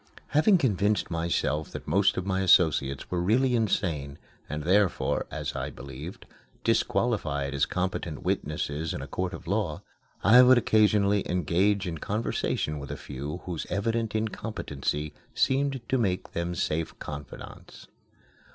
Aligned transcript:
Having 0.29 0.57
convinced 0.57 1.11
myself 1.11 1.69
that 1.69 1.87
most 1.87 2.17
of 2.17 2.25
my 2.25 2.41
associates 2.41 3.11
were 3.11 3.21
really 3.21 3.53
insane, 3.55 4.17
and 4.49 4.63
therefore 4.63 5.27
(as 5.29 5.55
I 5.55 5.69
believed) 5.69 6.25
disqualified 6.63 7.53
as 7.53 7.67
competent 7.67 8.23
witnesses 8.23 8.95
in 8.95 9.03
a 9.03 9.07
court 9.07 9.31
of 9.31 9.45
law, 9.45 9.83
I 10.23 10.41
would 10.41 10.57
occasionally 10.57 11.29
engage 11.29 11.85
in 11.85 11.99
conversation 11.99 12.79
with 12.79 12.89
a 12.89 12.97
few 12.97 13.43
whose 13.45 13.67
evident 13.69 14.15
incompetency 14.15 15.13
seemed 15.35 15.81
to 15.87 15.97
make 15.99 16.31
them 16.31 16.55
safe 16.55 16.97
confidants. 16.97 17.85